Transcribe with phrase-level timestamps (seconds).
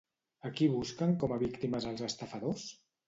[0.47, 2.65] A qui busquen com a víctimes els estafadors?